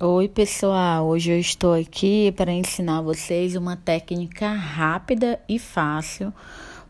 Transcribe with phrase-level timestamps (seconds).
[0.00, 1.08] Oi, pessoal.
[1.08, 6.32] Hoje eu estou aqui para ensinar vocês uma técnica rápida e fácil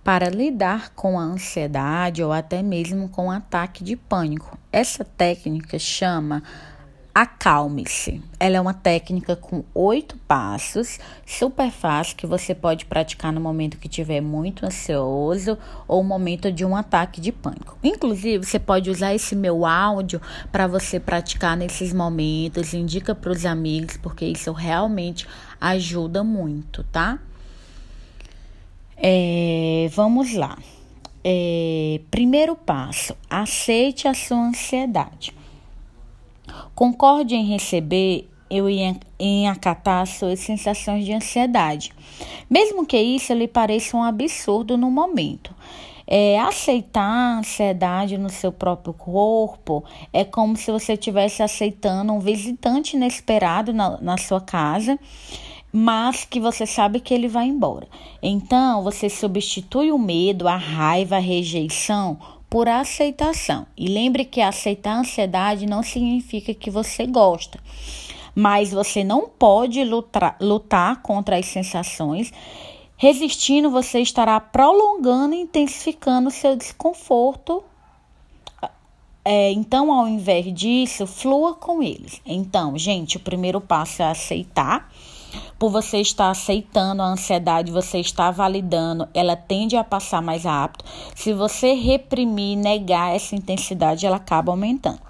[0.04, 4.58] para lidar com a ansiedade ou até mesmo com o ataque de pânico.
[4.70, 6.42] Essa técnica chama
[7.20, 8.22] Acalme-se.
[8.38, 13.76] Ela é uma técnica com oito passos, super fácil, que você pode praticar no momento
[13.76, 15.58] que estiver muito ansioso
[15.88, 17.76] ou momento de um ataque de pânico.
[17.82, 23.44] Inclusive, você pode usar esse meu áudio para você praticar nesses momentos, indica para os
[23.44, 25.26] amigos, porque isso realmente
[25.60, 27.18] ajuda muito, tá?
[28.96, 30.56] É, vamos lá.
[31.24, 35.36] É, primeiro passo: aceite a sua ansiedade.
[36.78, 41.92] Concorde em receber eu em, em acatar suas sensações de ansiedade,
[42.48, 45.52] mesmo que isso lhe pareça um absurdo no momento.
[46.06, 52.20] É, aceitar a ansiedade no seu próprio corpo é como se você estivesse aceitando um
[52.20, 54.96] visitante inesperado na, na sua casa,
[55.72, 57.88] mas que você sabe que ele vai embora.
[58.22, 63.66] Então, você substitui o medo, a raiva, a rejeição por aceitação.
[63.76, 67.58] E lembre que aceitar a ansiedade não significa que você gosta,
[68.34, 72.32] mas você não pode lutar, lutar contra as sensações.
[72.96, 77.62] Resistindo, você estará prolongando e intensificando seu desconforto.
[79.24, 82.20] É, então, ao invés disso, flua com eles.
[82.24, 84.90] Então, gente, o primeiro passo é aceitar
[85.58, 90.84] por você estar aceitando a ansiedade, você está validando, ela tende a passar mais rápido.
[91.14, 95.00] Se você reprimir, negar essa intensidade, ela acaba aumentando.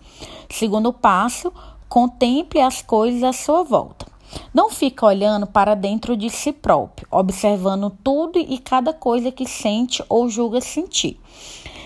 [0.50, 1.52] Segundo passo,
[1.88, 4.06] contemple as coisas à sua volta.
[4.52, 10.02] Não fica olhando para dentro de si próprio, observando tudo e cada coisa que sente
[10.08, 11.18] ou julga sentir.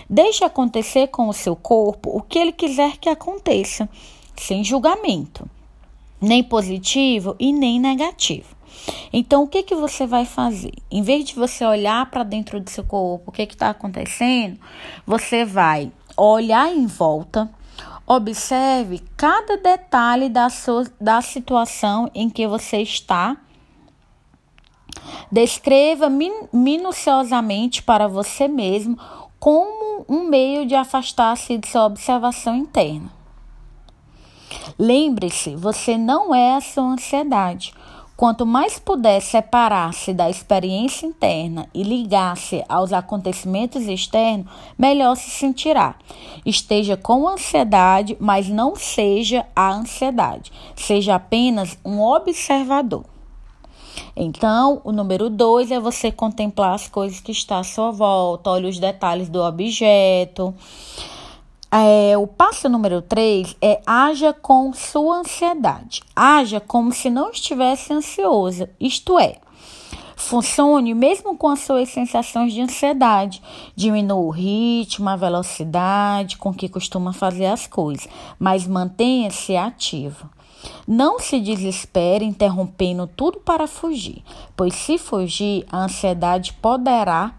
[0.09, 3.89] Deixe acontecer com o seu corpo o que ele quiser que aconteça,
[4.37, 5.49] sem julgamento
[6.23, 8.57] nem positivo e nem negativo.
[9.13, 10.73] Então, o que, que você vai fazer?
[10.91, 14.59] Em vez de você olhar para dentro do seu corpo, o que está acontecendo,
[15.07, 17.51] você vai olhar em volta,
[18.07, 23.37] observe cada detalhe da, sua, da situação em que você está.
[25.31, 28.97] Descreva min, minuciosamente para você mesmo
[29.39, 33.22] como um meio de afastar-se de sua observação interna.
[34.79, 37.73] Lembre-se, você não é a sua ansiedade.
[38.17, 44.47] Quanto mais puder separar-se da experiência interna e ligar-se aos acontecimentos externos,
[44.79, 45.97] melhor se sentirá.
[46.47, 50.53] Esteja com ansiedade, mas não seja a ansiedade.
[50.77, 53.05] Seja apenas um observador.
[54.15, 58.69] Então, o número dois é você contemplar as coisas que estão à sua volta, olhe
[58.69, 60.55] os detalhes do objeto.
[61.75, 66.03] É, o passo número 3 é haja com sua ansiedade.
[66.15, 69.39] Haja como se não estivesse ansiosa, isto é,
[70.15, 73.43] funcione mesmo com as suas sensações de ansiedade.
[73.75, 78.07] Diminua o ritmo, a velocidade com que costuma fazer as coisas,
[78.39, 80.29] mas mantenha-se ativo.
[80.87, 84.23] Não se desespere interrompendo tudo para fugir,
[84.55, 87.35] pois se fugir, a ansiedade poderá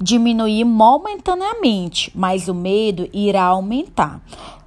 [0.00, 4.20] diminuir momentaneamente, mas o medo irá aumentar.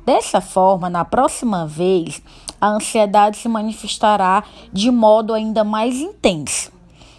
[0.06, 2.22] Dessa forma, na próxima vez,
[2.60, 6.72] a ansiedade se manifestará de modo ainda mais intenso.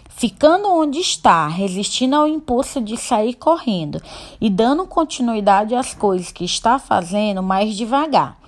[0.09, 3.99] Ficando onde está, resistindo ao impulso de sair correndo
[4.39, 8.40] e dando continuidade às coisas que está fazendo mais devagar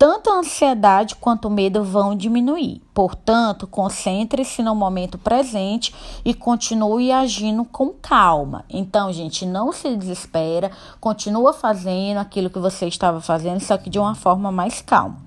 [0.00, 2.80] tanto a ansiedade quanto o medo vão diminuir.
[2.94, 5.94] Portanto, concentre-se no momento presente
[6.24, 8.64] e continue agindo com calma.
[8.70, 13.98] Então, gente, não se desespera, continua fazendo aquilo que você estava fazendo, só que de
[13.98, 15.18] uma forma mais calma.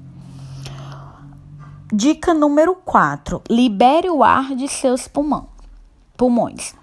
[1.94, 5.50] Dica número 4: libere o ar de seus pulmão,
[6.18, 6.74] pulmões.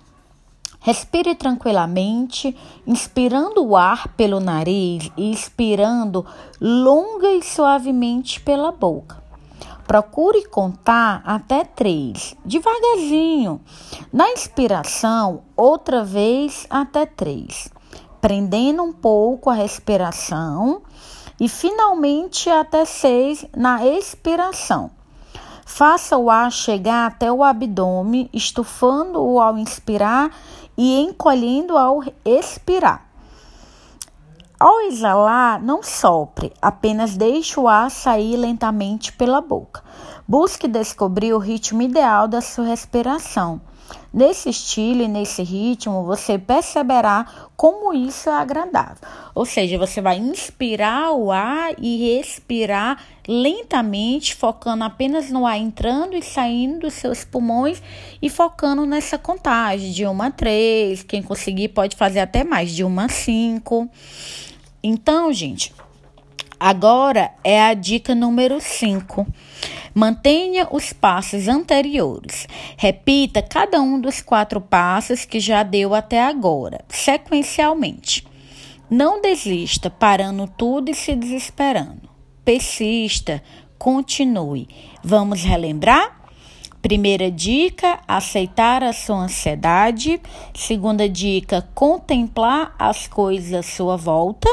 [0.82, 6.24] Respire tranquilamente, inspirando o ar pelo nariz e expirando
[6.58, 9.22] longa e suavemente pela boca.
[9.86, 13.60] Procure contar até três, devagarzinho.
[14.10, 17.68] Na inspiração, outra vez até três,
[18.18, 20.80] prendendo um pouco a respiração
[21.38, 24.90] e finalmente até seis na expiração.
[25.72, 30.30] Faça o ar chegar até o abdômen, estufando-o ao inspirar
[30.76, 33.06] e encolhendo ao expirar.
[34.58, 39.82] Ao exalar, não sopre, apenas deixe o ar sair lentamente pela boca.
[40.26, 43.60] Busque descobrir o ritmo ideal da sua respiração.
[44.12, 47.26] Nesse estilo e nesse ritmo, você perceberá
[47.56, 48.96] como isso é agradável.
[49.34, 56.16] Ou seja, você vai inspirar o ar e respirar lentamente, focando apenas no ar entrando
[56.16, 57.82] e saindo dos seus pulmões
[58.20, 61.02] e focando nessa contagem de 1 a 3.
[61.04, 63.88] Quem conseguir pode fazer até mais, de 1 a 5.
[64.82, 65.74] Então, gente,
[66.60, 69.26] agora é a dica número 5.
[69.94, 72.46] Mantenha os passos anteriores.
[72.76, 78.24] Repita cada um dos quatro passos que já deu até agora, sequencialmente.
[78.90, 82.08] Não desista parando tudo e se desesperando.
[82.44, 83.42] Persista,
[83.78, 84.68] continue.
[85.02, 86.20] Vamos relembrar?
[86.82, 90.20] Primeira dica: aceitar a sua ansiedade.
[90.54, 94.48] Segunda dica: contemplar as coisas à sua volta.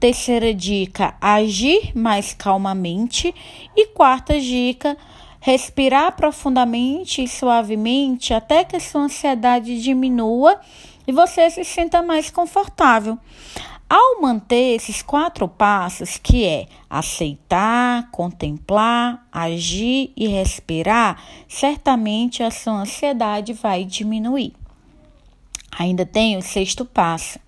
[0.00, 3.34] Terceira dica: agir mais calmamente.
[3.76, 4.96] E quarta dica:
[5.40, 10.58] respirar profundamente e suavemente até que a sua ansiedade diminua
[11.06, 13.18] e você se sinta mais confortável.
[13.88, 22.82] Ao manter esses quatro passos, que é aceitar, contemplar, agir e respirar, certamente a sua
[22.82, 24.54] ansiedade vai diminuir.
[25.76, 27.40] Ainda tem o sexto passo,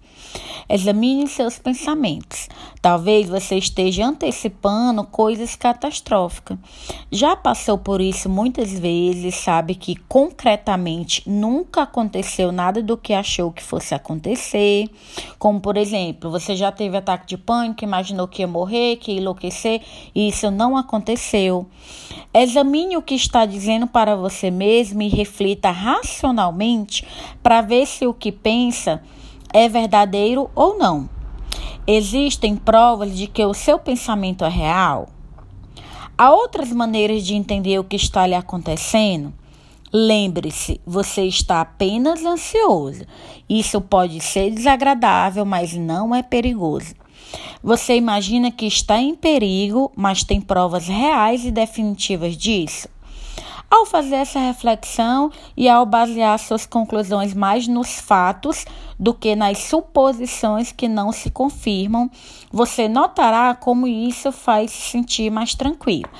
[0.68, 2.48] Examine seus pensamentos.
[2.80, 6.58] Talvez você esteja antecipando coisas catastróficas.
[7.10, 13.52] Já passou por isso muitas vezes, sabe que concretamente nunca aconteceu nada do que achou
[13.52, 14.88] que fosse acontecer.
[15.38, 19.20] Como, por exemplo, você já teve ataque de pânico, imaginou que ia morrer, que ia
[19.20, 19.80] enlouquecer,
[20.14, 21.66] e isso não aconteceu.
[22.34, 27.06] Examine o que está dizendo para você mesmo e reflita racionalmente
[27.42, 29.02] para ver se o que pensa
[29.52, 31.08] é verdadeiro ou não.
[31.86, 35.08] Existem provas de que o seu pensamento é real?
[36.16, 39.32] Há outras maneiras de entender o que está lhe acontecendo?
[39.92, 43.04] Lembre-se, você está apenas ansioso.
[43.48, 46.94] Isso pode ser desagradável, mas não é perigoso.
[47.62, 52.88] Você imagina que está em perigo, mas tem provas reais e definitivas disso?
[53.72, 58.66] Ao fazer essa reflexão e ao basear suas conclusões mais nos fatos
[58.98, 62.10] do que nas suposições que não se confirmam,
[62.52, 66.10] você notará como isso faz se sentir mais tranquilo.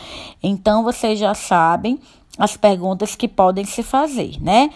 [0.43, 2.01] Então, vocês já sabem
[2.39, 4.71] as perguntas que podem se fazer, né?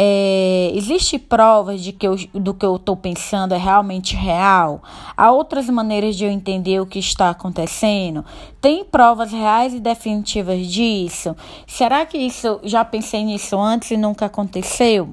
[0.00, 4.80] É, existe provas de que eu, do que eu estou pensando é realmente real?
[5.16, 8.24] Há outras maneiras de eu entender o que está acontecendo?
[8.60, 11.34] Tem provas reais e definitivas disso?
[11.66, 15.12] Será que isso já pensei nisso antes e nunca aconteceu?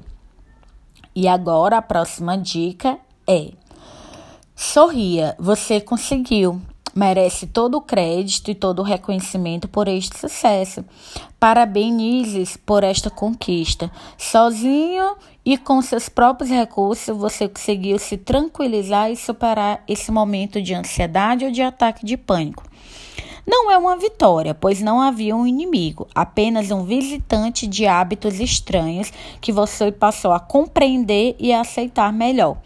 [1.16, 2.96] E agora a próxima dica
[3.26, 3.50] é:
[4.54, 6.62] sorria, você conseguiu
[6.96, 10.82] merece todo o crédito e todo o reconhecimento por este sucesso.
[11.38, 13.90] Parabenize por esta conquista.
[14.16, 20.72] Sozinho e com seus próprios recursos, você conseguiu se tranquilizar e superar esse momento de
[20.72, 22.64] ansiedade ou de ataque de pânico.
[23.46, 29.12] Não é uma vitória, pois não havia um inimigo, apenas um visitante de hábitos estranhos
[29.40, 32.56] que você passou a compreender e a aceitar melhor.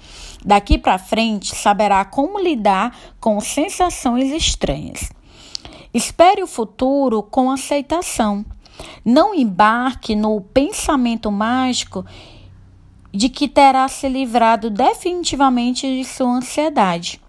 [0.43, 5.11] Daqui para frente, saberá como lidar com sensações estranhas.
[5.93, 8.43] Espere o futuro com aceitação.
[9.05, 12.07] Não embarque no pensamento mágico
[13.13, 17.21] de que terá se livrado definitivamente de sua ansiedade.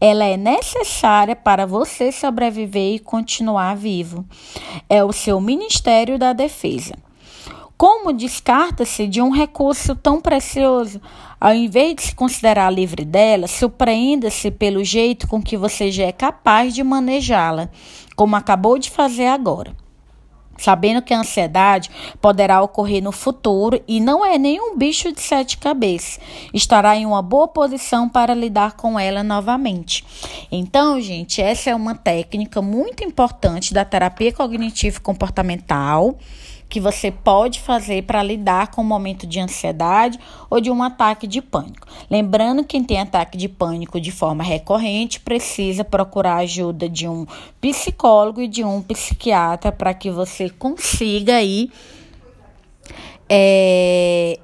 [0.00, 4.24] Ela é necessária para você sobreviver e continuar vivo.
[4.88, 6.94] É o seu Ministério da Defesa.
[7.76, 11.00] Como descarta-se de um recurso tão precioso?
[11.40, 16.12] Ao invés de se considerar livre dela, surpreenda-se pelo jeito com que você já é
[16.12, 17.68] capaz de manejá-la,
[18.16, 19.72] como acabou de fazer agora
[20.58, 25.56] sabendo que a ansiedade poderá ocorrer no futuro e não é nenhum bicho de sete
[25.56, 26.20] cabeças.
[26.52, 30.04] Estará em uma boa posição para lidar com ela novamente.
[30.50, 36.18] Então, gente, essa é uma técnica muito importante da terapia cognitivo comportamental
[36.68, 40.18] que você pode fazer para lidar com um momento de ansiedade
[40.50, 41.86] ou de um ataque de pânico.
[42.10, 47.26] Lembrando que quem tem ataque de pânico de forma recorrente precisa procurar ajuda de um
[47.60, 51.70] psicólogo e de um psiquiatra para que você consiga aí
[53.28, 54.38] é,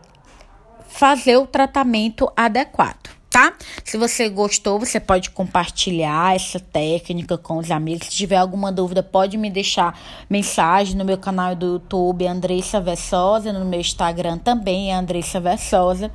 [0.88, 3.52] fazer o tratamento adequado tá?
[3.82, 8.06] Se você gostou, você pode compartilhar essa técnica com os amigos.
[8.06, 9.98] Se tiver alguma dúvida, pode me deixar
[10.30, 16.12] mensagem no meu canal do YouTube, Andressa Versosa, no meu Instagram também, Andressa Versosa.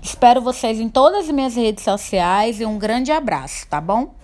[0.00, 4.19] Espero vocês em todas as minhas redes sociais e um grande abraço, tá bom?